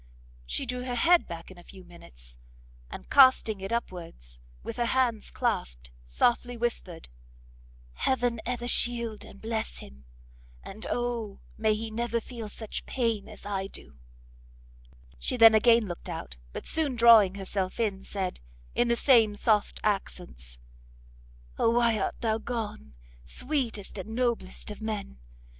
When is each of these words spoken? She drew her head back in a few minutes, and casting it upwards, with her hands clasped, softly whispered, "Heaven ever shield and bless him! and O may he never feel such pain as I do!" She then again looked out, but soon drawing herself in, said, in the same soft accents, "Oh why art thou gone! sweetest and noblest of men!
She 0.47 0.65
drew 0.65 0.81
her 0.85 0.95
head 0.95 1.27
back 1.27 1.51
in 1.51 1.59
a 1.59 1.63
few 1.63 1.83
minutes, 1.83 2.35
and 2.89 3.07
casting 3.11 3.61
it 3.61 3.71
upwards, 3.71 4.39
with 4.63 4.77
her 4.77 4.87
hands 4.87 5.29
clasped, 5.29 5.91
softly 6.07 6.57
whispered, 6.57 7.07
"Heaven 7.93 8.41
ever 8.43 8.67
shield 8.67 9.23
and 9.23 9.39
bless 9.39 9.77
him! 9.77 10.05
and 10.63 10.87
O 10.89 11.39
may 11.55 11.75
he 11.75 11.91
never 11.91 12.19
feel 12.19 12.49
such 12.49 12.87
pain 12.87 13.29
as 13.29 13.45
I 13.45 13.67
do!" 13.67 13.99
She 15.19 15.37
then 15.37 15.53
again 15.53 15.85
looked 15.85 16.09
out, 16.09 16.35
but 16.51 16.65
soon 16.65 16.95
drawing 16.95 17.35
herself 17.35 17.79
in, 17.79 18.03
said, 18.03 18.39
in 18.73 18.87
the 18.87 18.95
same 18.95 19.35
soft 19.35 19.79
accents, 19.83 20.57
"Oh 21.59 21.69
why 21.69 21.99
art 21.99 22.21
thou 22.21 22.39
gone! 22.39 22.95
sweetest 23.27 23.99
and 23.99 24.15
noblest 24.15 24.71
of 24.71 24.81
men! 24.81 25.19